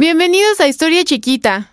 [0.00, 1.72] Bienvenidos a Historia Chiquita.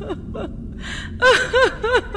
[0.00, 2.09] Ha ha ha!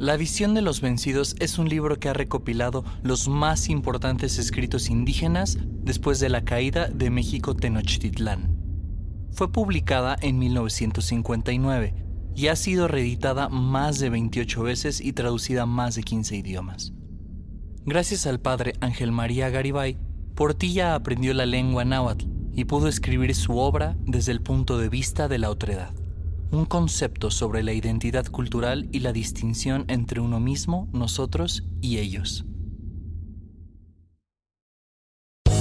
[0.00, 4.88] La visión de los vencidos es un libro que ha recopilado los más importantes escritos
[4.88, 8.56] indígenas después de la caída de México Tenochtitlán.
[9.30, 11.94] Fue publicada en 1959
[12.34, 16.94] y ha sido reeditada más de 28 veces y traducida a más de 15 idiomas.
[17.84, 19.98] Gracias al padre Ángel María Garibay,
[20.34, 22.24] Portilla aprendió la lengua náhuatl
[22.54, 25.92] y pudo escribir su obra desde el punto de vista de la otredad
[26.52, 32.44] un concepto sobre la identidad cultural y la distinción entre uno mismo, nosotros y ellos.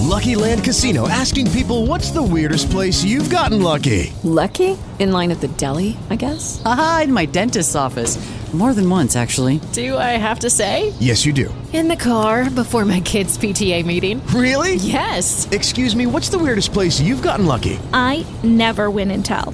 [0.09, 4.12] Lucky Land Casino asking people what's the weirdest place you've gotten lucky?
[4.24, 4.75] Lucky?
[4.97, 6.62] In line at the deli, I guess.
[6.65, 8.18] Aha, in my dentist's office.
[8.51, 9.62] More than once, actually.
[9.74, 10.91] Do I have to say?
[11.00, 11.53] Yes, you do.
[11.71, 14.25] In the car before my kids' PTA meeting.
[14.33, 14.75] Really?
[14.75, 15.47] Yes.
[15.51, 17.77] Excuse me, what's the weirdest place you've gotten lucky?
[17.94, 19.53] I never win and tell.